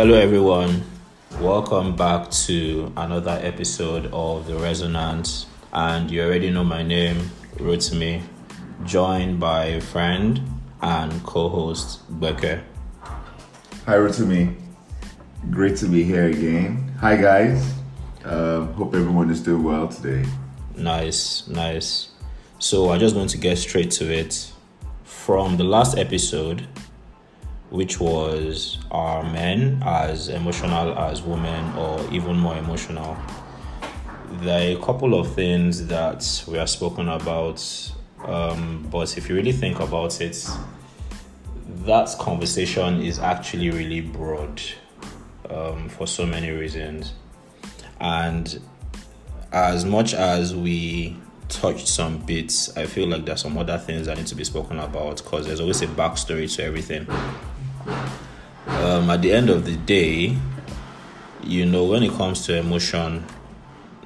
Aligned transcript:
Hello, 0.00 0.14
everyone. 0.14 0.82
Welcome 1.42 1.94
back 1.94 2.30
to 2.46 2.90
another 2.96 3.38
episode 3.42 4.08
of 4.14 4.46
The 4.46 4.54
Resonance. 4.54 5.44
And 5.74 6.10
you 6.10 6.22
already 6.22 6.48
know 6.48 6.64
my 6.64 6.82
name, 6.82 7.18
Rotimi, 7.56 8.22
joined 8.86 9.38
by 9.38 9.66
a 9.66 9.80
friend 9.82 10.40
and 10.80 11.22
co 11.22 11.50
host, 11.50 12.00
Becker. 12.18 12.64
Hi, 13.84 13.96
Rotimi. 13.96 14.56
Great 15.50 15.76
to 15.76 15.86
be 15.86 16.02
here 16.02 16.28
again. 16.28 16.94
Hi, 16.98 17.16
guys. 17.16 17.74
Uh, 18.24 18.64
hope 18.72 18.94
everyone 18.94 19.28
is 19.28 19.42
doing 19.42 19.62
well 19.62 19.86
today. 19.86 20.26
Nice, 20.76 21.46
nice. 21.46 22.08
So, 22.58 22.90
I'm 22.90 23.00
just 23.00 23.14
going 23.14 23.28
to 23.28 23.36
get 23.36 23.58
straight 23.58 23.90
to 23.90 24.10
it. 24.10 24.50
From 25.04 25.58
the 25.58 25.64
last 25.64 25.98
episode, 25.98 26.66
which 27.70 28.00
was 28.00 28.78
are 28.90 29.22
men 29.22 29.82
as 29.84 30.28
emotional 30.28 30.98
as 30.98 31.22
women 31.22 31.76
or 31.76 32.04
even 32.12 32.36
more 32.36 32.56
emotional. 32.56 33.16
There 34.42 34.74
are 34.74 34.78
a 34.78 34.84
couple 34.84 35.18
of 35.18 35.34
things 35.34 35.86
that 35.86 36.44
we 36.46 36.58
have 36.58 36.70
spoken 36.70 37.08
about 37.08 37.92
um, 38.24 38.86
but 38.90 39.16
if 39.16 39.28
you 39.28 39.36
really 39.36 39.52
think 39.52 39.80
about 39.80 40.20
it 40.20 40.46
that 41.84 42.14
conversation 42.18 43.00
is 43.00 43.18
actually 43.18 43.70
really 43.70 44.00
broad 44.02 44.60
um, 45.48 45.88
for 45.88 46.06
so 46.06 46.26
many 46.26 46.50
reasons. 46.50 47.14
And 48.00 48.60
as 49.52 49.84
much 49.84 50.14
as 50.14 50.54
we 50.54 51.16
touched 51.48 51.88
some 51.88 52.18
bits 52.18 52.76
i 52.76 52.86
feel 52.86 53.08
like 53.08 53.24
there's 53.24 53.40
some 53.40 53.58
other 53.58 53.76
things 53.76 54.06
that 54.06 54.16
need 54.16 54.26
to 54.26 54.36
be 54.36 54.44
spoken 54.44 54.78
about 54.78 55.16
because 55.16 55.46
there's 55.46 55.58
always 55.58 55.82
a 55.82 55.86
backstory 55.88 56.52
to 56.54 56.62
everything 56.62 57.04
um, 58.84 59.10
at 59.10 59.22
the 59.22 59.32
end 59.32 59.50
of 59.50 59.64
the 59.64 59.76
day, 59.76 60.36
you 61.42 61.66
know, 61.66 61.84
when 61.84 62.02
it 62.02 62.12
comes 62.12 62.46
to 62.46 62.56
emotion, 62.56 63.24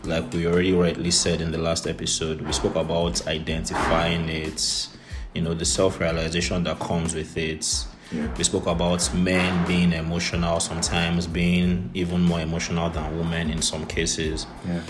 like 0.04 0.32
we 0.32 0.46
already 0.46 0.72
rightly 0.72 1.10
said 1.10 1.40
in 1.40 1.52
the 1.52 1.58
last 1.58 1.86
episode, 1.86 2.40
we 2.42 2.52
spoke 2.52 2.76
about 2.76 3.26
identifying 3.26 4.28
it, 4.28 4.88
you 5.34 5.42
know, 5.42 5.54
the 5.54 5.64
self 5.64 6.00
realization 6.00 6.64
that 6.64 6.78
comes 6.78 7.14
with 7.14 7.36
it. 7.36 7.86
Yeah. 8.12 8.28
We 8.36 8.44
spoke 8.44 8.66
about 8.66 9.12
men 9.14 9.66
being 9.66 9.92
emotional, 9.92 10.60
sometimes 10.60 11.26
being 11.26 11.90
even 11.94 12.20
more 12.20 12.40
emotional 12.40 12.90
than 12.90 13.16
women 13.16 13.50
in 13.50 13.62
some 13.62 13.86
cases. 13.86 14.46
Yeah. 14.66 14.80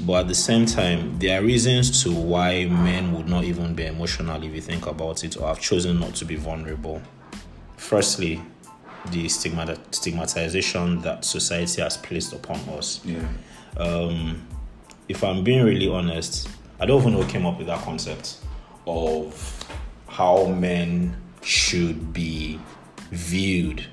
But 0.00 0.20
at 0.22 0.28
the 0.28 0.34
same 0.34 0.66
time, 0.66 1.18
there 1.18 1.40
are 1.40 1.44
reasons 1.44 2.02
to 2.02 2.12
why 2.12 2.66
men 2.66 3.14
would 3.14 3.28
not 3.28 3.44
even 3.44 3.74
be 3.74 3.86
emotional 3.86 4.42
if 4.42 4.54
you 4.54 4.60
think 4.60 4.86
about 4.86 5.24
it 5.24 5.36
or 5.36 5.48
have 5.48 5.60
chosen 5.60 6.00
not 6.00 6.14
to 6.16 6.24
be 6.24 6.36
vulnerable. 6.36 7.00
Firstly, 7.76 8.42
the 9.10 9.28
stigma- 9.28 9.78
stigmatization 9.90 11.00
that 11.02 11.24
society 11.24 11.82
has 11.82 11.96
placed 11.96 12.32
upon 12.32 12.58
us. 12.70 13.00
Yeah. 13.04 13.26
Um, 13.76 14.46
if 15.08 15.22
I'm 15.22 15.44
being 15.44 15.64
really 15.64 15.88
honest, 15.88 16.48
I 16.80 16.86
don't 16.86 17.00
even 17.00 17.14
know 17.14 17.22
who 17.22 17.30
came 17.30 17.46
up 17.46 17.58
with 17.58 17.66
that 17.68 17.82
concept 17.82 18.38
of 18.86 19.64
how 20.08 20.46
men 20.46 21.16
should 21.42 22.12
be 22.12 22.58
viewed 23.10 23.84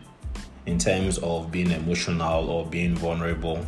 in 0.66 0.78
terms 0.78 1.18
of 1.20 1.52
being 1.52 1.72
emotional 1.72 2.50
or 2.50 2.66
being 2.66 2.96
vulnerable. 2.96 3.66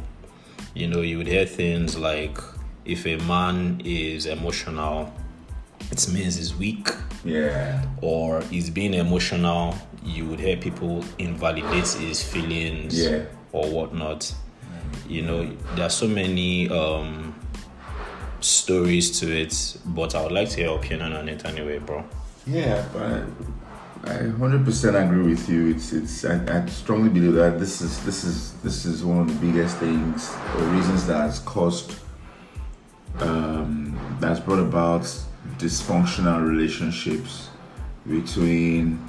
You 0.73 0.87
know, 0.87 1.01
you 1.01 1.17
would 1.17 1.27
hear 1.27 1.45
things 1.45 1.97
like 1.97 2.37
if 2.85 3.05
a 3.05 3.17
man 3.17 3.81
is 3.83 4.25
emotional, 4.25 5.13
it 5.91 6.07
means 6.11 6.35
he's 6.35 6.55
weak 6.55 6.89
Yeah. 7.23 7.83
or 8.01 8.41
he's 8.43 8.69
being 8.69 8.93
emotional, 8.93 9.75
you 10.03 10.25
would 10.27 10.39
hear 10.39 10.57
people 10.57 11.03
invalidate 11.17 11.87
his 11.87 12.21
feelings 12.23 12.97
Yeah. 12.99 13.23
or 13.51 13.67
whatnot. 13.69 14.33
You 15.07 15.21
know, 15.23 15.51
there 15.75 15.85
are 15.85 15.89
so 15.89 16.07
many 16.07 16.69
um, 16.69 17.35
stories 18.39 19.19
to 19.19 19.31
it, 19.31 19.77
but 19.85 20.15
I 20.15 20.23
would 20.23 20.31
like 20.31 20.49
to 20.49 20.55
hear 20.57 20.65
your 20.67 20.77
opinion 20.79 21.13
on 21.13 21.29
it 21.29 21.45
anyway, 21.45 21.79
bro. 21.79 22.03
Yeah, 22.47 22.83
but 22.93 23.23
I 24.11 24.17
100% 24.17 25.03
agree 25.07 25.23
with 25.31 25.49
you. 25.49 25.69
It's 25.69 25.91
it's 25.93 26.25
I, 26.25 26.35
I 26.47 26.65
strongly 26.67 27.09
believe 27.09 27.33
that 27.33 27.59
this 27.59 27.81
is 27.81 28.03
this 28.05 28.23
is 28.23 28.53
this 28.63 28.85
is 28.85 29.03
one 29.03 29.19
of 29.19 29.27
the 29.27 29.45
biggest 29.47 29.77
things 29.77 30.31
or 30.57 30.63
reasons 30.67 31.07
that 31.07 31.21
has 31.21 31.39
caused 31.39 31.95
um, 33.19 33.97
that's 34.19 34.39
brought 34.39 34.59
about 34.59 35.07
dysfunctional 35.57 36.45
relationships 36.47 37.49
between 38.07 38.99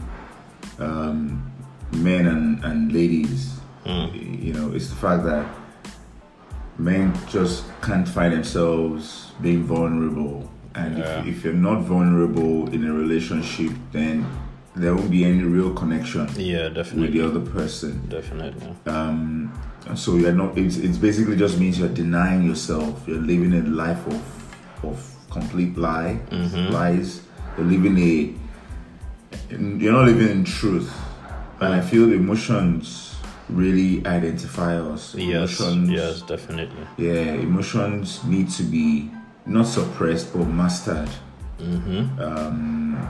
um, 0.79 1.51
men 1.93 2.27
and, 2.27 2.65
and 2.65 2.93
ladies. 2.93 3.53
You 3.85 4.53
know, 4.53 4.73
it's 4.73 4.89
the 4.89 4.97
fact 4.97 5.25
that 5.25 5.47
men 6.79 7.15
just 7.29 7.65
can't 7.83 8.09
find 8.09 8.33
themselves 8.33 9.31
being 9.41 9.63
vulnerable. 9.63 10.51
And 10.75 10.99
Yeah. 10.99 11.21
if, 11.21 11.27
if 11.29 11.45
you're 11.45 11.55
not 11.55 11.83
vulnerable 11.83 12.69
in 12.73 12.85
a 12.85 12.93
relationship, 12.93 13.71
then 13.93 14.27
there 14.75 14.95
won't 14.95 15.11
be 15.11 15.25
any 15.25 15.43
real 15.43 15.73
connection 15.73 16.29
Yeah, 16.37 16.65
with 16.65 16.75
definitely. 16.75 17.19
the 17.19 17.27
other 17.27 17.41
person. 17.41 18.03
Definitely. 18.09 18.75
Um, 18.87 19.53
so 19.95 20.17
you're 20.17 20.33
not. 20.33 20.59
It's, 20.59 20.77
it's 20.77 20.99
basically 20.99 21.37
just 21.37 21.59
means 21.59 21.79
you're 21.79 21.89
denying 21.89 22.43
yourself. 22.43 23.03
You're 23.07 23.21
living 23.21 23.55
a 23.55 23.63
life 23.63 24.05
of 24.09 24.21
of 24.83 25.16
complete 25.41 25.77
lie, 25.77 26.19
Mm-hmm. 26.31 26.73
lies. 26.73 27.21
You're 27.57 27.67
living 27.67 27.97
a. 27.99 28.35
You're 29.51 29.93
not 29.93 30.07
living 30.07 30.29
in 30.29 30.45
truth, 30.45 30.91
and 31.61 31.75
I 31.75 31.81
feel 31.81 32.07
the 32.07 32.15
emotions 32.15 33.15
really 33.49 34.05
identify 34.07 34.77
us. 34.77 35.15
Yes, 35.15 35.61
Emotions, 35.61 35.91
yes, 35.91 36.23
definitely. 36.23 36.85
yeah, 36.97 37.35
emotions 37.49 38.25
need 38.25 38.51
to 38.59 38.63
be 38.65 39.11
not 39.47 39.67
suppressed 39.67 40.33
but 40.35 40.47
mastered. 40.47 41.09
Mm-hmm. 41.61 42.21
Um, 42.21 43.09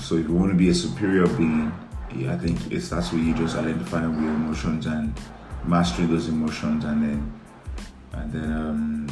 so 0.00 0.14
if 0.16 0.28
you 0.28 0.34
want 0.34 0.50
to 0.52 0.56
be 0.56 0.68
a 0.68 0.74
superior 0.74 1.26
being, 1.36 1.72
yeah, 2.14 2.34
I 2.34 2.38
think 2.38 2.56
it 2.70 2.80
starts 2.82 3.12
with 3.12 3.22
you 3.22 3.34
just 3.34 3.56
identifying 3.56 4.14
with 4.14 4.22
your 4.24 4.34
emotions 4.34 4.86
and 4.86 5.12
mastering 5.66 6.08
those 6.10 6.28
emotions, 6.28 6.84
and 6.84 7.02
then 7.02 7.40
and 8.12 8.32
then 8.32 8.52
um, 8.52 9.06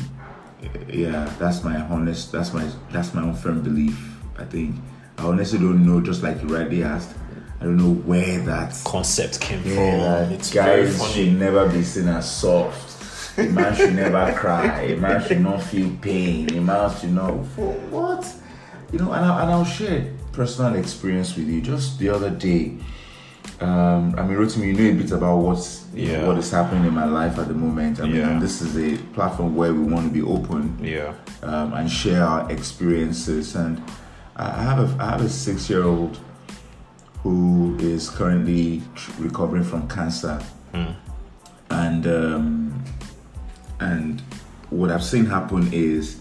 yeah, 0.88 1.32
that's 1.38 1.64
my 1.64 1.80
honest, 1.82 2.32
that's 2.32 2.52
my 2.52 2.68
that's 2.90 3.14
my 3.14 3.22
own 3.22 3.34
firm 3.34 3.62
belief. 3.62 3.98
I 4.38 4.44
think 4.44 4.76
I 5.18 5.24
honestly 5.24 5.58
don't 5.58 5.86
know, 5.86 6.00
just 6.00 6.22
like 6.22 6.42
you 6.42 6.48
rightly 6.48 6.82
asked, 6.82 7.14
I 7.60 7.64
don't 7.64 7.76
know 7.76 7.94
where 7.94 8.40
that 8.40 8.80
Concept 8.84 9.40
came 9.40 9.62
yeah, 9.64 10.24
from. 10.24 10.34
It's 10.34 10.52
guys 10.52 11.12
should 11.12 11.38
never 11.38 11.68
be 11.68 11.82
seen 11.82 12.08
as 12.08 12.30
soft. 12.30 13.38
A 13.38 13.44
man 13.44 13.74
should 13.74 13.94
never 13.94 14.32
cry. 14.34 14.82
A 14.82 14.96
man 14.96 15.26
should 15.26 15.40
not 15.40 15.62
feel 15.62 15.90
pain. 16.00 16.52
A 16.56 16.60
man 16.60 16.94
should 16.98 17.12
not. 17.12 17.46
For 17.54 17.72
what? 17.90 18.26
You 18.92 18.98
know, 18.98 19.12
and, 19.12 19.24
I, 19.24 19.42
and 19.42 19.50
I'll 19.50 19.64
share 19.64 20.12
personal 20.32 20.74
experience 20.74 21.36
with 21.36 21.48
you. 21.48 21.62
Just 21.62 21.98
the 21.98 22.10
other 22.10 22.30
day, 22.30 22.76
um, 23.62 24.14
I 24.18 24.22
mean, 24.22 24.36
Rotimi, 24.38 24.66
you 24.68 24.72
know 24.74 24.90
a 24.90 24.92
bit 25.02 25.12
about 25.12 25.36
what's 25.38 25.84
Yeah. 25.94 26.26
what 26.26 26.36
is 26.38 26.50
happening 26.50 26.84
in 26.84 26.94
my 26.94 27.04
life 27.04 27.38
at 27.38 27.48
the 27.48 27.54
moment. 27.54 28.00
I 28.00 28.04
mean, 28.04 28.16
Yeah. 28.16 28.30
and 28.30 28.42
this 28.42 28.60
is 28.62 28.76
a 28.76 28.96
platform 29.14 29.54
where 29.54 29.72
we 29.72 29.82
want 29.92 30.06
to 30.08 30.12
be 30.12 30.22
open 30.22 30.78
Yeah. 30.80 31.12
um, 31.42 31.72
and 31.74 31.90
share 31.90 32.24
our 32.24 32.50
experiences. 32.50 33.54
And 33.54 33.80
I 34.36 34.62
have 34.62 34.78
a 34.80 35.02
I 35.02 35.10
have 35.12 35.22
a 35.22 35.28
six 35.28 35.68
year 35.70 35.84
old 35.84 36.18
who 37.22 37.76
is 37.80 38.10
currently 38.10 38.82
tr- 38.96 39.12
recovering 39.22 39.64
from 39.64 39.86
cancer, 39.88 40.38
Hmm. 40.74 40.92
and 41.70 42.06
um, 42.06 42.82
and 43.80 44.22
what 44.70 44.90
I've 44.90 45.04
seen 45.04 45.26
happen 45.26 45.68
is 45.72 46.16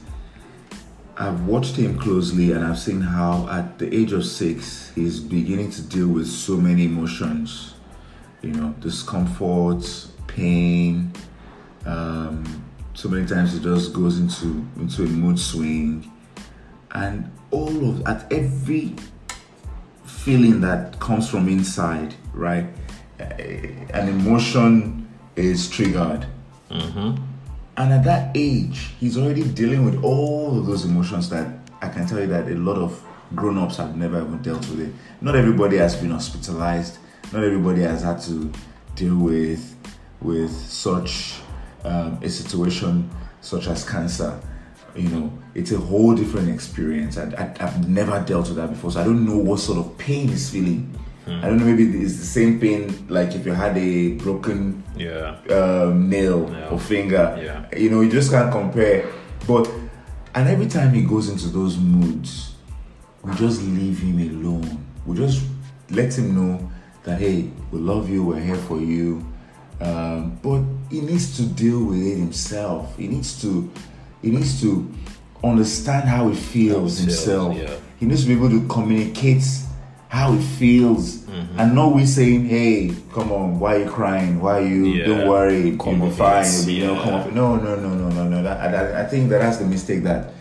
I've 1.21 1.45
watched 1.45 1.75
him 1.75 1.99
closely, 1.99 2.51
and 2.51 2.65
I've 2.65 2.79
seen 2.79 2.99
how 2.99 3.47
at 3.47 3.77
the 3.77 3.87
age 3.95 4.11
of 4.11 4.25
six 4.25 4.91
he's 4.95 5.19
beginning 5.19 5.69
to 5.69 5.83
deal 5.83 6.07
with 6.07 6.27
so 6.27 6.57
many 6.57 6.85
emotions, 6.85 7.75
you 8.41 8.49
know, 8.49 8.73
discomfort, 8.79 9.85
pain. 10.25 11.13
Um, 11.85 12.63
so 12.95 13.07
many 13.07 13.27
times 13.27 13.53
he 13.53 13.59
just 13.59 13.93
goes 13.93 14.17
into 14.17 14.65
into 14.77 15.03
a 15.03 15.07
mood 15.07 15.37
swing, 15.37 16.11
and 16.89 17.31
all 17.51 17.89
of 17.89 18.01
at 18.07 18.25
every 18.33 18.95
feeling 20.03 20.59
that 20.61 20.99
comes 20.99 21.29
from 21.29 21.47
inside, 21.47 22.15
right? 22.33 22.65
An 23.19 24.09
emotion 24.09 25.07
is 25.35 25.69
triggered. 25.69 26.25
Mm-hmm. 26.71 27.30
And 27.81 27.93
at 27.93 28.03
that 28.03 28.31
age, 28.35 28.91
he's 28.99 29.17
already 29.17 29.43
dealing 29.43 29.83
with 29.83 30.03
all 30.03 30.55
of 30.59 30.67
those 30.67 30.85
emotions 30.85 31.31
that 31.31 31.47
I 31.81 31.89
can 31.89 32.05
tell 32.05 32.19
you 32.19 32.27
that 32.27 32.47
a 32.47 32.53
lot 32.53 32.77
of 32.77 33.03
grown 33.33 33.57
ups 33.57 33.77
have 33.77 33.97
never 33.97 34.21
even 34.21 34.39
dealt 34.43 34.69
with 34.69 34.81
it. 34.81 34.93
Not 35.19 35.35
everybody 35.35 35.77
has 35.77 35.95
been 35.95 36.11
hospitalized, 36.11 36.99
not 37.33 37.43
everybody 37.43 37.81
has 37.81 38.03
had 38.03 38.21
to 38.21 38.51
deal 38.93 39.15
with 39.17 39.75
with 40.21 40.51
such 40.51 41.39
um, 41.83 42.19
a 42.21 42.29
situation 42.29 43.09
such 43.41 43.65
as 43.65 43.89
cancer. 43.89 44.39
You 44.95 45.09
know, 45.09 45.39
it's 45.55 45.71
a 45.71 45.79
whole 45.79 46.13
different 46.13 46.49
experience. 46.49 47.17
And 47.17 47.33
I, 47.33 47.51
I've 47.61 47.89
never 47.89 48.23
dealt 48.23 48.49
with 48.49 48.57
that 48.57 48.69
before, 48.69 48.91
so 48.91 49.01
I 49.01 49.05
don't 49.05 49.25
know 49.25 49.37
what 49.37 49.59
sort 49.59 49.79
of 49.79 49.97
pain 49.97 50.27
he's 50.27 50.51
feeling. 50.51 50.95
I 51.27 51.41
don't 51.47 51.57
know. 51.57 51.65
Maybe 51.65 51.83
it's 52.03 52.17
the 52.17 52.25
same 52.25 52.59
pain 52.59 53.05
like 53.07 53.35
if 53.35 53.45
you 53.45 53.53
had 53.53 53.77
a 53.77 54.13
broken 54.13 54.83
Yeah. 54.97 55.35
um, 55.51 56.09
nail 56.09 56.49
Yeah. 56.51 56.69
or 56.69 56.79
finger. 56.79 57.37
Yeah. 57.41 57.79
You 57.79 57.89
know, 57.89 58.01
you 58.01 58.09
just 58.11 58.31
can't 58.31 58.51
compare. 58.51 59.05
But 59.47 59.69
and 60.35 60.47
every 60.49 60.67
time 60.67 60.93
he 60.93 61.01
goes 61.03 61.29
into 61.29 61.47
those 61.49 61.77
moods, 61.77 62.55
we 63.23 63.33
just 63.35 63.61
leave 63.63 63.99
him 63.99 64.19
alone. 64.19 64.77
We 65.05 65.15
just 65.15 65.43
let 65.89 66.17
him 66.17 66.35
know 66.35 66.69
that 67.03 67.19
hey, 67.19 67.49
we 67.71 67.79
love 67.79 68.09
you, 68.09 68.23
we're 68.23 68.39
here 68.39 68.55
for 68.55 68.79
you. 68.79 69.25
Um, 69.79 70.37
but 70.43 70.61
he 70.89 71.01
needs 71.01 71.35
to 71.37 71.43
deal 71.43 71.83
with 71.83 72.01
it 72.01 72.17
himself. 72.17 72.95
He 72.97 73.07
needs 73.07 73.41
to 73.41 73.69
he 74.21 74.29
needs 74.31 74.59
to 74.61 74.87
understand 75.43 76.07
how 76.07 76.29
he 76.29 76.35
feels 76.35 76.99
How 76.99 77.05
he 77.05 77.11
feels, 77.11 77.25
himself. 77.25 77.57
yeah. 77.57 77.73
He 77.99 78.05
needs 78.05 78.21
to 78.23 78.27
be 78.27 78.33
able 78.35 78.49
to 78.49 78.67
communicate 78.67 79.43
how 80.11 80.33
he 80.33 80.41
feels 80.59 81.19
Mm-hmm. 81.31 81.59
and 81.61 81.73
not 81.75 81.95
we 81.95 82.05
saying, 82.05 82.45
Hey, 82.45 82.93
come 83.13 83.31
on, 83.31 83.57
why 83.59 83.75
are 83.75 83.79
you 83.85 83.89
crying? 83.89 84.41
Why 84.41 84.57
are 84.59 84.67
you 84.67 84.85
Yeah. 84.87 85.05
don't 85.07 85.27
worry, 85.29 85.77
Come 85.77 85.99
you'll 86.01 86.09
be 86.09 86.15
fine, 86.15 86.45
you'll 86.53 86.65
be, 86.65 86.73
you 86.73 86.87
know, 86.87 86.93
yeah. 86.95 87.03
come 87.03 87.13
up. 87.15 87.31
No, 87.31 87.55
no, 87.55 87.75
no, 87.75 87.89
no, 87.95 88.09
no, 88.09 88.23
no. 88.27 88.43
That, 88.43 88.57
I, 88.75 89.01
I 89.03 89.05
think 89.05 89.29
that 89.29 89.39
that's 89.39 89.57
the 89.57 89.65
mistake 89.65 90.03
that 90.03 90.33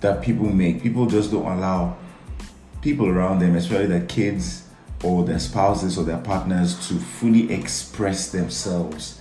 that 0.00 0.22
people 0.22 0.46
make. 0.46 0.80
People 0.80 1.06
just 1.06 1.32
don't 1.32 1.44
allow 1.56 1.96
people 2.80 3.06
around 3.08 3.40
them, 3.40 3.56
especially 3.56 3.86
their 3.86 4.06
kids 4.06 4.62
or 5.02 5.24
their 5.24 5.40
spouses 5.40 5.98
or 5.98 6.04
their 6.04 6.18
partners, 6.18 6.76
to 6.86 6.94
fully 6.94 7.52
express 7.52 8.30
themselves. 8.30 9.20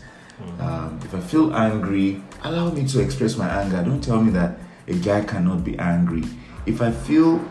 Um, 0.59 0.99
if 1.03 1.15
I 1.15 1.19
feel 1.19 1.51
angry, 1.55 2.21
allow 2.43 2.69
me 2.69 2.87
to 2.89 2.99
express 3.01 3.35
my 3.37 3.49
anger. 3.49 3.81
Don't 3.83 4.03
tell 4.03 4.21
me 4.21 4.29
that 4.33 4.59
a 4.87 4.93
guy 4.93 5.21
cannot 5.25 5.63
be 5.63 5.73
angry. 5.79 6.23
If 6.67 6.79
I 6.83 6.91
feel 6.91 7.41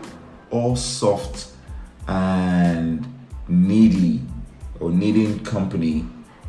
all 0.51 0.77
soft 0.77 1.51
and 2.07 3.05
needy 3.47 4.21
or 4.79 4.91
needing 4.91 5.39
company 5.43 6.05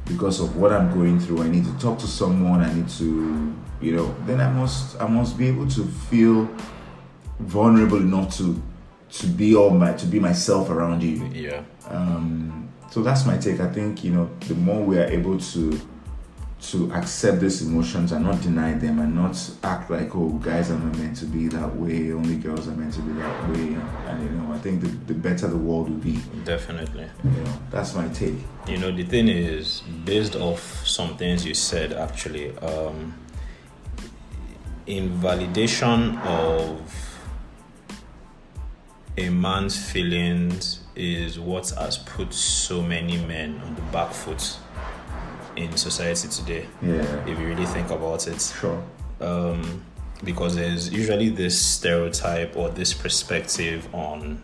because 0.07 0.41
of 0.41 0.57
what 0.57 0.73
I'm 0.73 0.93
going 0.95 1.21
through, 1.21 1.43
I 1.43 1.49
need 1.49 1.65
to 1.65 1.79
talk 1.79 1.99
to 1.99 2.07
someone. 2.07 2.63
I 2.63 2.73
need 2.73 2.89
to, 2.91 3.55
you 3.81 3.93
know, 3.93 4.15
then 4.27 4.41
I 4.41 4.51
must 4.51 5.01
I 5.01 5.07
must 5.07 5.37
be 5.37 5.47
able 5.49 5.69
to 5.69 5.85
feel 5.85 6.49
vulnerable 7.41 7.99
enough 7.99 8.37
to 8.39 8.61
to 9.11 9.27
be 9.27 9.55
all 9.55 9.71
my 9.71 9.93
to 9.93 10.07
be 10.07 10.19
myself 10.19 10.71
around 10.71 11.03
you. 11.03 11.27
Yeah. 11.33 11.63
Um, 11.89 12.71
so 12.91 13.03
that's 13.03 13.27
my 13.27 13.37
take. 13.37 13.61
I 13.61 13.69
think 13.69 14.03
you 14.03 14.13
know 14.13 14.31
the 14.41 14.55
more 14.55 14.83
we 14.83 14.99
are 14.99 15.05
able 15.07 15.39
to 15.39 15.81
to 16.61 16.93
accept 16.93 17.41
these 17.41 17.63
emotions 17.63 18.11
and 18.11 18.25
not 18.25 18.43
deny 18.43 18.73
them 18.75 18.99
and 18.99 19.15
not 19.15 19.37
act 19.63 19.91
like 19.91 20.15
oh 20.17 20.31
guys 20.43 20.71
are 20.71 20.79
not 20.79 20.97
meant 20.99 21.17
to 21.17 21.25
be 21.25 21.47
that 21.49 21.75
way, 21.77 22.13
only 22.13 22.37
girls 22.37 22.67
are 22.67 22.73
meant 22.73 22.93
to 22.95 23.01
be 23.01 23.13
that 23.13 23.49
way. 23.51 23.77
And 24.07 24.23
you 24.23 24.31
know 24.31 24.53
I 24.53 24.59
think 24.59 24.81
the, 24.81 24.89
the 24.89 25.15
better 25.15 25.47
the 25.47 25.57
world 25.57 25.89
will 25.89 25.97
be. 25.99 26.19
Definitely. 26.45 27.09
You 27.25 27.31
know 27.31 27.53
that's 27.71 27.95
my 27.95 28.09
take. 28.09 28.37
You 28.67 28.77
know, 28.77 28.91
the 28.91 29.05
thing 29.05 29.29
is, 29.29 29.81
based 30.05 30.37
off 30.37 30.87
some 30.87 31.17
things 31.17 31.47
you 31.47 31.55
said, 31.55 31.95
actually, 31.95 32.55
um, 32.59 33.15
invalidation 34.87 36.19
of 36.19 37.19
a 39.17 39.31
man's 39.31 39.91
feelings 39.91 40.81
is 40.95 41.41
what 41.41 41.71
has 41.71 41.97
put 41.97 42.35
so 42.35 42.83
many 42.83 43.17
men 43.17 43.59
on 43.65 43.75
the 43.75 43.81
back 43.91 44.13
foot 44.13 44.59
in 45.59 45.77
society 45.77 46.29
today. 46.29 46.67
Yeah, 46.83 47.27
If 47.27 47.39
you 47.39 47.47
really 47.47 47.67
think 47.67 47.91
about 47.91 48.27
it, 48.27 48.41
sure. 48.61 48.83
um, 49.21 49.85
because 50.25 50.55
there's 50.57 50.91
usually 50.93 51.29
this 51.29 51.61
stereotype 51.61 52.57
or 52.57 52.71
this 52.71 52.93
perspective 52.95 53.89
on 53.95 54.43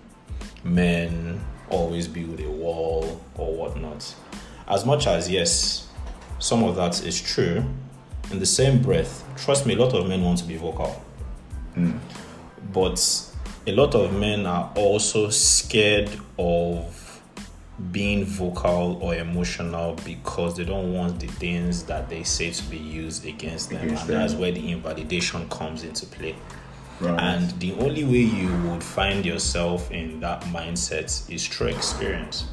men 0.62 1.40
always 1.70 2.06
build 2.08 2.40
a 2.40 2.48
wall 2.50 3.20
or 3.36 3.54
whatnot. 3.54 4.14
As 4.68 4.84
much 4.84 5.06
as 5.06 5.28
yes, 5.28 5.88
some 6.38 6.62
of 6.64 6.76
that 6.76 7.04
is 7.04 7.20
true, 7.20 7.64
in 8.30 8.38
the 8.38 8.46
same 8.46 8.80
breath, 8.82 9.24
trust 9.36 9.66
me, 9.66 9.74
a 9.74 9.78
lot 9.78 9.94
of 9.94 10.08
men 10.08 10.22
want 10.22 10.38
to 10.38 10.44
be 10.44 10.56
vocal. 10.56 11.02
But 12.72 13.30
a 13.66 13.72
lot 13.72 13.94
of 13.94 14.12
men 14.14 14.46
are 14.46 14.72
also 14.76 15.30
scared 15.30 16.10
of 16.38 17.03
being 17.90 18.24
vocal 18.24 18.98
or 19.02 19.14
emotional 19.16 19.96
because 20.04 20.56
they 20.56 20.64
don't 20.64 20.92
want 20.92 21.18
the 21.18 21.26
things 21.26 21.82
that 21.84 22.08
they 22.08 22.22
say 22.22 22.50
to 22.50 22.62
be 22.70 22.78
used 22.78 23.26
against 23.26 23.70
them. 23.70 23.82
Against 23.82 24.02
and 24.02 24.10
them. 24.10 24.20
that's 24.20 24.34
where 24.34 24.52
the 24.52 24.70
invalidation 24.70 25.48
comes 25.48 25.82
into 25.82 26.06
play. 26.06 26.36
Right. 27.00 27.18
And 27.20 27.50
the 27.60 27.72
only 27.74 28.04
way 28.04 28.20
you 28.20 28.54
would 28.68 28.82
find 28.82 29.26
yourself 29.26 29.90
in 29.90 30.20
that 30.20 30.42
mindset 30.44 31.28
is 31.30 31.46
through 31.46 31.68
experience. 31.68 32.46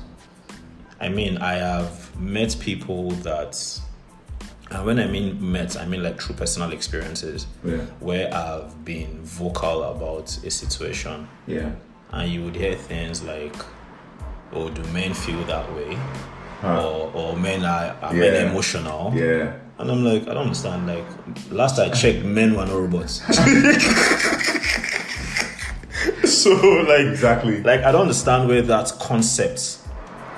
I 0.99 1.09
mean, 1.09 1.37
I 1.37 1.53
have 1.53 2.15
met 2.19 2.55
people 2.59 3.11
that, 3.11 3.81
and 4.69 4.85
when 4.85 4.99
I 4.99 5.07
mean 5.07 5.51
met, 5.51 5.77
I 5.77 5.85
mean 5.85 6.03
like 6.03 6.19
through 6.21 6.35
personal 6.35 6.71
experiences 6.71 7.47
yeah, 7.63 7.77
where 7.99 8.33
I've 8.33 8.83
been 8.83 9.19
vocal 9.23 9.83
about 9.83 10.37
a 10.43 10.51
situation, 10.51 11.27
yeah. 11.45 11.71
and 12.11 12.31
you 12.31 12.43
would 12.43 12.55
hear 12.55 12.75
things 12.75 13.23
like, 13.23 13.55
"Oh, 14.53 14.69
do 14.69 14.81
men 14.91 15.13
feel 15.13 15.43
that 15.45 15.71
way?" 15.75 15.97
Huh. 16.61 16.87
Or, 16.87 17.11
or 17.13 17.35
men 17.37 17.65
are, 17.65 17.95
are 18.01 18.15
Yeah. 18.15 18.31
men 18.31 18.47
emotional? 18.51 19.11
Yeah. 19.15 19.53
And 19.79 19.89
I'm 19.89 20.03
like, 20.05 20.23
I 20.27 20.33
don't 20.35 20.43
understand. 20.43 20.85
Like, 20.85 21.05
last 21.49 21.79
I 21.79 21.89
checked, 21.89 22.23
men 22.23 22.55
were 22.55 22.65
not 22.67 22.75
robots. 22.75 23.21
so, 26.23 26.51
like, 26.87 27.07
Exactly. 27.07 27.61
like 27.63 27.81
I 27.81 27.91
don't 27.91 28.01
understand 28.03 28.47
where 28.47 28.61
that 28.61 28.91
concept 28.99 29.77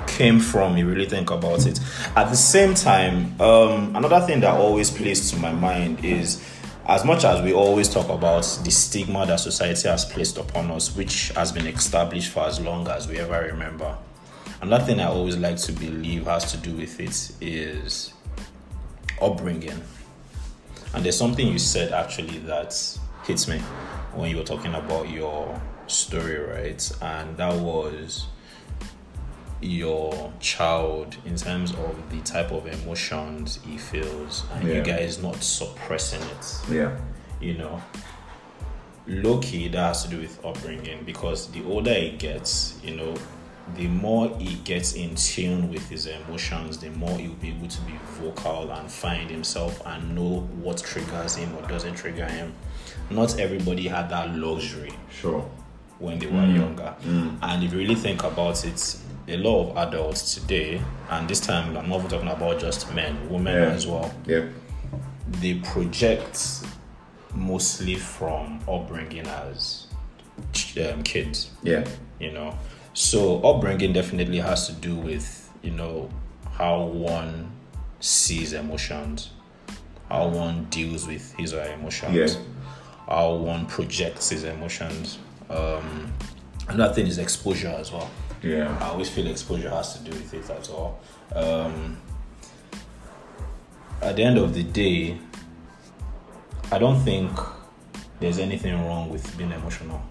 came 0.08 0.40
from. 0.40 0.78
You 0.78 0.88
really 0.88 1.08
think 1.08 1.30
about 1.32 1.66
it. 1.66 1.80
At 2.16 2.30
the 2.30 2.36
same 2.38 2.74
time, 2.74 3.40
um, 3.42 3.96
another 3.96 4.22
thing 4.26 4.40
that 4.42 4.54
always 4.54 4.90
plays 4.90 5.30
to 5.32 5.38
my 5.38 5.52
mind 5.52 6.04
is, 6.06 6.42
as 6.86 7.06
much 7.06 7.24
as 7.24 7.42
we 7.42 7.54
always 7.54 7.88
talk 7.88 8.10
about 8.10 8.42
the 8.64 8.72
stigma 8.72 9.26
that 9.26 9.40
society 9.40 9.88
has 9.88 10.04
placed 10.04 10.38
upon 10.38 10.70
us, 10.72 10.96
which 10.96 11.30
has 11.30 11.52
been 11.52 11.66
established 11.66 12.32
for 12.32 12.42
as 12.42 12.60
long 12.60 12.88
as 12.90 13.08
we 13.08 13.18
ever 13.20 13.42
remember. 13.52 13.98
Another 14.62 14.84
thing 14.84 15.00
I 15.00 15.08
always 15.08 15.38
like 15.38 15.58
to 15.58 15.72
believe 15.72 16.26
has 16.26 16.52
to 16.52 16.58
do 16.58 16.76
with 16.76 17.00
it 17.00 17.32
is 17.42 18.14
upbringing. 19.22 19.82
And 20.94 21.04
there's 21.04 21.18
something 21.18 21.48
you 21.48 21.60
said 21.60 21.94
actually 21.94 22.40
that 22.40 22.76
hits 23.26 23.48
me 23.48 23.60
when 24.14 24.30
you 24.30 24.38
were 24.38 24.44
talking 24.44 24.74
about 24.74 25.10
your 25.10 25.62
story, 25.88 26.38
right? 26.38 26.92
And 27.02 27.38
that 27.38 27.56
was 27.56 28.28
your 29.64 30.32
child 30.40 31.16
in 31.26 31.36
terms 31.36 31.72
of 31.72 32.10
the 32.12 32.20
type 32.22 32.52
of 32.52 32.68
emotions 32.68 33.60
he 33.66 33.78
feels, 33.78 34.44
and 34.54 34.68
you 34.68 34.82
guys 34.82 35.22
not 35.22 35.42
suppressing 35.44 36.22
it 36.22 36.58
Yeah. 36.70 36.98
you 37.40 37.56
know, 37.56 37.82
low 39.08 39.40
key 39.40 39.68
that 39.70 39.78
has 39.88 40.04
to 40.04 40.10
do 40.10 40.20
with 40.20 40.44
upbringing 40.46 41.04
because 41.06 41.48
the 41.52 41.64
older 41.66 41.94
he 41.94 42.12
gets, 42.12 42.76
you 42.84 42.96
know, 42.96 43.16
the 43.78 43.88
more 43.88 44.30
he 44.40 44.56
gets 44.66 44.94
in 44.94 45.16
tune 45.16 45.72
with 45.72 45.88
his 45.90 46.06
emotions, 46.06 46.78
the 46.80 46.90
more 46.90 47.18
he'll 47.18 47.32
be 47.36 47.50
able 47.50 47.68
to 47.68 47.82
be 47.82 47.94
vocal 48.20 48.70
and 48.72 48.92
find 48.92 49.30
himself 49.30 49.82
and 49.86 50.16
know 50.16 50.42
what 50.62 50.78
triggers 50.78 51.36
him 51.36 51.56
or 51.56 51.66
doesn't 51.68 51.96
trigger 51.96 52.26
him. 52.26 52.54
Not 53.10 53.40
everybody 53.40 53.88
had 53.88 54.10
that 54.10 54.36
luxury 54.36 54.94
Sure. 55.10 55.50
when 56.00 56.20
they 56.20 56.28
were 56.28 56.34
mm. 56.34 56.56
younger. 56.58 56.94
Mm. 57.06 57.38
And 57.42 57.64
if 57.64 57.72
you 57.72 57.80
really 57.80 57.96
think 57.96 58.24
about 58.24 58.66
it, 58.66 58.98
a 59.28 59.38
lot 59.38 59.70
of 59.70 59.78
adults 59.78 60.36
today, 60.36 60.82
and 61.10 61.30
this 61.30 61.40
time 61.40 61.76
I'm 61.78 61.90
not 61.90 62.10
talking 62.10 62.28
about 62.28 62.60
just 62.60 62.94
men, 62.94 63.30
women 63.30 63.54
Yeah. 63.56 63.70
as 63.76 63.88
well, 63.88 64.12
Yeah. 64.26 64.46
they 65.42 65.56
project 65.56 66.40
mostly 67.34 67.96
from 67.96 68.60
upbringing 68.68 69.28
as 69.28 69.88
um, 70.92 71.04
kids, 71.04 71.52
Yeah. 71.64 71.86
you 72.20 72.32
know. 72.32 72.58
So 72.94 73.42
upbringing 73.44 73.94
definitely 73.94 74.40
has 74.40 74.68
to 74.68 74.74
do 74.74 74.96
with 74.96 75.50
you 75.62 75.72
know 75.72 76.10
how 76.58 76.82
one 76.82 77.52
sees 78.00 78.54
emotions, 78.54 79.30
how 80.10 80.28
one 80.28 80.66
deals 80.70 81.08
with 81.08 81.34
his 81.36 81.54
or 81.54 81.64
her 81.64 81.74
emotions, 81.74 82.16
Yeah. 82.16 82.42
how 83.08 83.34
one 83.36 83.66
projects 83.68 84.30
his 84.30 84.44
emotions. 84.44 85.18
Um, 85.50 86.12
another 86.68 86.94
thing 86.94 87.08
is 87.08 87.18
exposure 87.20 87.70
as 87.80 87.92
well. 87.92 88.10
Yeah. 88.44 88.78
I 88.82 88.90
always 88.90 89.10
feel 89.10 89.26
exposure 89.28 89.70
has 89.70 89.98
to 89.98 90.04
do 90.04 90.12
with 90.12 90.34
it 90.34 90.50
as 90.50 90.70
well. 90.70 91.00
Um, 91.34 91.98
at 94.02 94.18
the 94.18 94.24
end 94.24 94.38
of 94.38 94.54
the 94.54 94.64
day, 94.64 95.18
I 96.72 96.78
don't 96.78 97.00
think 97.00 97.32
there's 98.20 98.40
anything 98.40 98.74
wrong 98.86 99.10
with 99.10 99.38
being 99.38 99.52
emotional, 99.52 100.02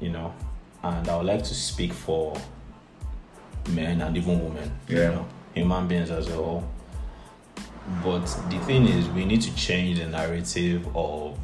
you 0.00 0.10
know, 0.10 0.34
and 0.82 1.08
I 1.08 1.16
would 1.16 1.26
like 1.26 1.44
to 1.44 1.54
speak 1.54 1.92
for 1.92 2.36
men 3.70 4.00
and 4.00 4.16
even 4.16 4.42
women, 4.42 4.72
you 4.88 4.96
know, 4.96 5.26
human 5.54 5.86
beings 5.86 6.10
as 6.10 6.28
a 6.28 6.32
whole. 6.32 6.68
But 8.02 8.24
the 8.48 8.58
thing 8.60 8.86
is, 8.86 9.08
we 9.08 9.24
need 9.24 9.42
to 9.42 9.54
change 9.54 9.98
the 9.98 10.06
narrative 10.06 10.88
of 10.96 11.38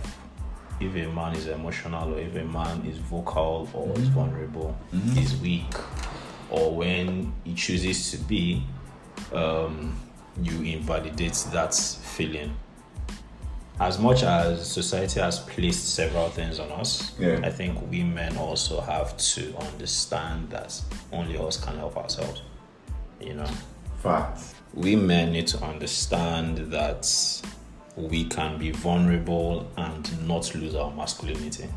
if 0.81 0.95
a 0.95 1.13
man 1.13 1.35
is 1.35 1.47
emotional 1.49 2.15
or 2.15 2.21
if 2.21 2.35
a 2.37 2.45
man 2.45 2.85
is 2.87 2.99
vocal 2.99 3.69
or 3.73 3.93
is 3.99 4.09
vulnerable, 4.09 4.77
is 5.17 5.37
weak. 5.37 5.75
Or 6.51 6.75
when 6.75 7.33
he 7.45 7.55
chooses 7.55 8.11
to 8.11 8.17
be, 8.19 8.65
um, 9.33 9.99
you 10.43 10.63
invalidate 10.63 11.35
that 11.53 11.75
feeling. 11.75 12.55
As 13.81 13.99
much 13.99 14.25
as 14.25 14.71
society 14.73 15.21
has 15.21 15.39
placed 15.39 15.95
several 15.95 16.29
things 16.31 16.59
on 16.59 16.71
us, 16.73 17.13
Yeah. 17.19 17.39
I 17.45 17.51
think 17.51 17.79
we 17.91 18.03
men 18.03 18.37
also 18.37 18.81
have 18.81 19.17
to 19.35 19.57
understand 19.57 20.51
that 20.51 20.81
only 21.13 21.39
us 21.39 21.57
can 21.63 21.77
help 21.77 21.97
ourselves. 21.97 22.43
You 23.21 23.35
know, 23.35 23.47
Facts. 24.03 24.55
we 24.75 24.97
men 24.97 25.33
need 25.33 25.47
to 25.49 25.63
understand 25.65 26.59
that 26.73 27.07
we 27.97 28.25
can 28.25 28.59
be 28.59 28.71
vulnerable 28.73 29.69
and 29.77 30.27
not 30.27 30.53
lose 30.55 30.75
our 30.75 30.91
masculinity. 30.93 31.69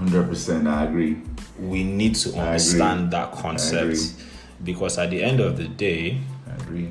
Hundred 0.00 0.28
percent. 0.28 0.66
I 0.66 0.84
agree. 0.84 1.18
We 1.58 1.84
need 1.84 2.14
to 2.16 2.38
understand 2.38 3.10
that 3.10 3.32
concept 3.32 3.98
because 4.64 4.96
at 4.96 5.10
the 5.10 5.22
end 5.22 5.40
of 5.40 5.58
the 5.58 5.68
day, 5.68 6.18
I 6.50 6.54
agree. 6.62 6.90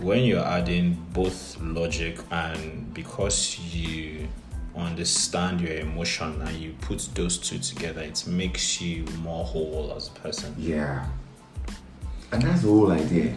when 0.00 0.24
you're 0.24 0.44
adding 0.44 1.02
both 1.14 1.58
logic 1.62 2.18
and 2.30 2.92
because 2.92 3.58
you 3.74 4.28
understand 4.76 5.62
your 5.62 5.76
emotion 5.78 6.42
and 6.42 6.54
you 6.58 6.74
put 6.82 7.08
those 7.14 7.38
two 7.38 7.58
together, 7.58 8.02
it 8.02 8.26
makes 8.26 8.82
you 8.82 9.06
more 9.22 9.44
whole 9.46 9.94
as 9.96 10.08
a 10.08 10.12
person. 10.12 10.54
Yeah. 10.58 11.06
And 12.32 12.42
that's 12.42 12.62
the 12.62 12.68
whole 12.68 12.92
idea. 12.92 13.34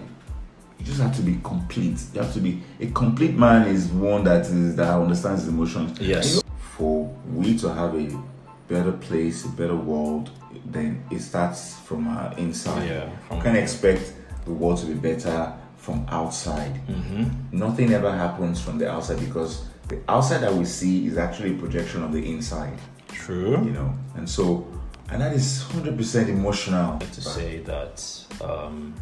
You 0.78 0.86
just 0.86 1.00
have 1.00 1.16
to 1.16 1.22
be 1.22 1.40
complete. 1.42 2.02
You 2.14 2.22
have 2.22 2.34
to 2.34 2.42
be 2.42 2.62
a 2.82 2.88
complete 2.88 3.36
man 3.36 3.66
is 3.68 3.88
one 3.88 4.26
that 4.26 4.42
is 4.42 4.76
that 4.76 4.90
understands 4.90 5.44
his 5.44 5.54
emotions. 5.54 5.98
Yes. 6.02 6.44
For 6.76 7.06
we 7.32 7.58
to 7.60 7.74
have 7.74 7.96
a 7.96 8.24
better 8.68 8.92
place, 8.92 9.46
a 9.46 9.50
better 9.50 9.76
world, 9.76 10.30
then 10.66 11.04
it 11.12 11.20
starts 11.20 11.76
from 11.80 12.08
our 12.08 12.34
inside. 12.38 12.88
Yeah, 12.88 13.10
from- 13.28 13.38
you 13.38 13.44
can't 13.44 13.58
expect 13.58 14.14
the 14.46 14.54
world 14.54 14.80
to 14.80 14.86
be 14.86 14.94
better 14.94 15.54
from 15.78 16.06
outside. 16.10 16.76
Mm-hmm. 16.88 17.58
Nothing 17.58 17.94
ever 17.94 18.12
happens 18.12 18.62
from 18.62 18.78
the 18.78 18.90
outside 18.92 19.20
because 19.20 19.66
the 19.88 20.00
outside 20.08 20.40
that 20.42 20.54
we 20.54 20.66
see 20.66 21.08
is 21.08 21.18
actually 21.18 21.56
a 21.56 21.58
projection 21.58 22.04
of 22.04 22.12
the 22.12 22.30
inside. 22.30 22.78
True. 23.08 23.64
You 23.64 23.72
know, 23.72 23.94
and 24.16 24.30
so 24.30 24.68
and 25.10 25.22
that 25.22 25.34
is 25.34 25.64
hundred 25.64 25.98
percent 25.98 26.30
emotional. 26.30 27.00
to 27.00 27.22
say 27.22 27.60
that 27.60 28.04
um, 28.42 28.94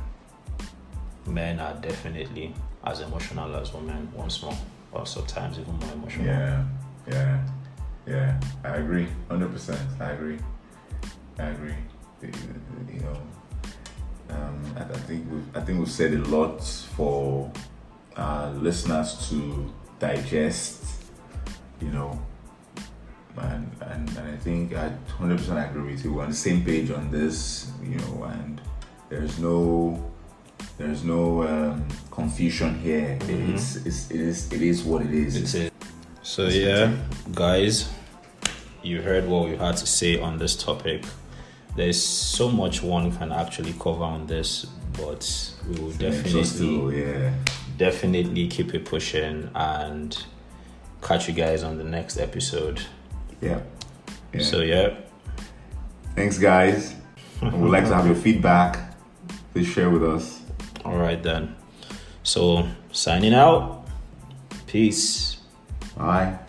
men 1.25 1.59
are 1.59 1.73
definitely 1.75 2.53
as 2.83 3.01
emotional 3.01 3.55
as 3.55 3.73
women 3.73 4.07
once 4.13 4.41
more, 4.43 4.55
or 4.91 5.05
sometimes 5.05 5.57
even 5.57 5.73
more 5.79 5.91
emotional. 5.93 6.27
Yeah, 6.27 6.63
yeah, 7.09 7.43
yeah. 8.07 8.39
I 8.63 8.77
agree, 8.77 9.07
hundred 9.29 9.51
percent. 9.51 9.79
I 9.99 10.11
agree. 10.11 10.39
I 11.39 11.47
agree. 11.49 11.75
You 12.21 13.01
know, 13.01 13.17
um, 14.29 14.61
I, 14.77 14.81
I 14.83 14.97
think 15.07 15.29
we 15.31 15.37
I 15.53 15.61
think 15.63 15.79
we've 15.79 15.91
said 15.91 16.13
a 16.13 16.19
lot 16.25 16.63
for 16.95 17.51
uh, 18.15 18.51
listeners 18.55 19.29
to 19.29 19.71
digest. 19.99 20.83
You 21.81 21.89
know, 21.89 22.19
and 23.37 23.69
and, 23.81 24.09
and 24.17 24.27
I 24.33 24.37
think 24.37 24.73
I 24.73 24.89
hundred 25.17 25.37
percent 25.39 25.59
agree 25.69 25.91
with 25.91 26.03
you. 26.05 26.13
We're 26.13 26.23
on 26.23 26.29
the 26.29 26.35
same 26.35 26.63
page 26.63 26.89
on 26.91 27.11
this. 27.11 27.71
You 27.83 27.97
know, 27.97 28.23
and 28.23 28.61
there's 29.09 29.37
no 29.39 30.01
there's 30.77 31.03
no 31.03 31.43
um, 31.43 31.85
confusion 32.11 32.79
here. 32.79 33.17
Mhm. 33.21 33.53
It's, 33.53 33.75
it's 33.85 34.09
it 34.11 34.19
is 34.21 34.51
it 34.53 34.61
is 34.61 34.83
what 34.83 35.01
it 35.03 35.13
is. 35.13 35.35
It's 35.35 35.53
it. 35.53 35.73
So 36.35 36.47
yeah, 36.47 36.93
guys, 37.31 37.89
you 38.83 39.01
heard 39.01 39.25
what 39.25 39.47
we 39.47 39.55
had 39.55 39.77
to 39.77 39.87
say 39.87 40.19
on 40.19 40.37
this 40.37 40.53
topic. 40.53 41.05
There's 41.77 42.03
so 42.03 42.51
much 42.51 42.83
one 42.83 43.09
can 43.13 43.31
actually 43.31 43.73
cover 43.79 44.03
on 44.03 44.27
this, 44.27 44.65
but 44.97 45.55
we 45.65 45.79
will 45.79 45.91
definitely 45.91 47.03
yeah. 47.03 47.33
definitely 47.77 48.49
keep 48.49 48.73
it 48.73 48.83
pushing 48.83 49.49
and 49.55 50.25
catch 51.01 51.29
you 51.29 51.33
guys 51.33 51.63
on 51.63 51.77
the 51.77 51.85
next 51.85 52.17
episode. 52.17 52.81
Yeah. 53.39 53.61
yeah. 54.33 54.41
So 54.41 54.59
yeah, 54.59 54.93
Thanks, 56.17 56.37
guys. 56.37 56.95
We'd 57.41 57.53
like 57.53 57.85
to 57.85 57.95
have 57.95 58.07
your 58.07 58.15
feedback. 58.15 58.93
Please 59.53 59.67
share 59.67 59.89
with 59.89 60.03
us. 60.03 60.41
all 60.83 60.97
right 60.97 61.23
then. 61.23 61.55
So 62.23 62.67
signing 62.91 63.33
out. 63.33 63.87
Peace. 64.67 65.34
Bye. 65.97 66.44